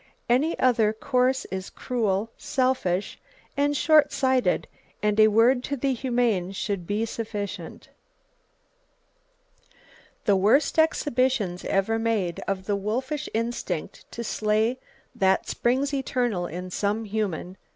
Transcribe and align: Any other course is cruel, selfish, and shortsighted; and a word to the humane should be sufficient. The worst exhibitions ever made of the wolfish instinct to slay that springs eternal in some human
Any 0.27 0.57
other 0.57 0.93
course 0.93 1.45
is 1.51 1.69
cruel, 1.69 2.31
selfish, 2.35 3.19
and 3.55 3.77
shortsighted; 3.77 4.65
and 5.03 5.19
a 5.19 5.27
word 5.27 5.63
to 5.65 5.77
the 5.77 5.93
humane 5.93 6.53
should 6.53 6.87
be 6.87 7.05
sufficient. 7.05 7.89
The 10.25 10.35
worst 10.35 10.79
exhibitions 10.79 11.63
ever 11.65 11.99
made 11.99 12.39
of 12.47 12.65
the 12.65 12.75
wolfish 12.75 13.29
instinct 13.35 14.05
to 14.09 14.23
slay 14.23 14.79
that 15.13 15.47
springs 15.47 15.93
eternal 15.93 16.47
in 16.47 16.71
some 16.71 17.05
human 17.05 17.57